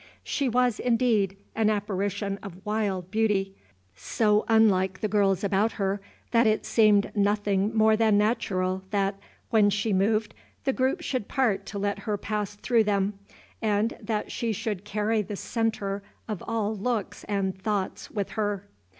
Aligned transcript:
She 0.23 0.49
was, 0.49 0.79
indeed, 0.79 1.37
an 1.55 1.69
apparition 1.69 2.39
of 2.41 2.65
wild 2.65 3.11
beauty, 3.11 3.55
so 3.95 4.45
unlike 4.47 4.99
the 4.99 5.07
girls 5.07 5.43
about 5.43 5.73
her 5.73 6.01
that 6.31 6.47
it 6.47 6.65
seemed 6.65 7.11
nothing 7.15 7.77
more 7.77 7.95
than 7.95 8.17
natural, 8.17 8.81
that, 8.89 9.19
when 9.51 9.69
she 9.69 9.93
moved, 9.93 10.33
the 10.63 10.73
groups 10.73 11.05
should 11.05 11.27
part 11.27 11.67
to 11.67 11.77
let 11.77 11.99
her 11.99 12.17
pass 12.17 12.55
through 12.55 12.85
them, 12.85 13.13
and 13.61 13.95
that 14.01 14.31
she 14.31 14.51
should 14.51 14.85
carry 14.85 15.21
the 15.21 15.35
centre 15.35 16.01
of 16.27 16.41
all 16.47 16.75
looks 16.75 17.23
and 17.25 17.61
thoughts 17.61 18.09
with 18.09 18.31
her. 18.31 18.65